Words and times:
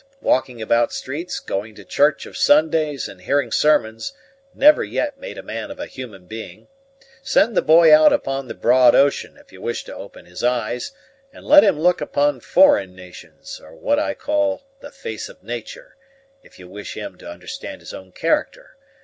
Walking 0.21 0.63
about 0.63 0.91
streets, 0.91 1.39
going 1.39 1.75
to 1.75 1.85
church 1.85 2.25
of 2.25 2.35
Sundays, 2.35 3.07
and 3.07 3.21
hearing 3.21 3.51
sermons, 3.51 4.13
never 4.51 4.83
yet 4.83 5.19
made 5.19 5.37
a 5.37 5.43
man 5.43 5.69
of 5.69 5.79
a 5.79 5.85
human 5.85 6.25
being. 6.25 6.67
Send 7.21 7.55
the 7.55 7.61
boy 7.61 7.95
out 7.95 8.11
upon 8.11 8.47
the 8.47 8.55
broad 8.55 8.95
ocean, 8.95 9.37
if 9.37 9.51
you 9.53 9.61
wish 9.61 9.83
to 9.83 9.93
open 9.95 10.25
his 10.25 10.43
eyes, 10.43 10.91
and 11.31 11.45
let 11.45 11.63
him 11.63 11.79
look 11.79 12.01
upon 12.01 12.39
foreign 12.39 12.95
nations, 12.95 13.61
or 13.63 13.75
what 13.75 13.99
I 13.99 14.15
call 14.15 14.63
the 14.79 14.89
face 14.89 15.29
of 15.29 15.43
nature, 15.43 15.95
if 16.41 16.57
you 16.57 16.67
wish 16.67 16.97
him 16.97 17.15
to 17.19 17.29
understand 17.29 17.79
his 17.81 17.93
own 17.93 18.11
character. 18.11 18.77